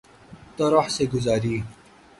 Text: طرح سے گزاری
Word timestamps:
طرح 0.57 0.87
سے 0.87 1.05
گزاری 1.05 1.63